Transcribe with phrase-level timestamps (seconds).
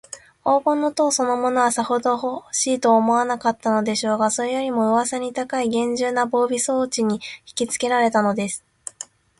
[0.43, 8.65] 黄金の塔そのものは、さほどほしいとも思わなかったでしょうが、それよりも、うわさに高いげんじゅうな防備装置にひきつけられたのです。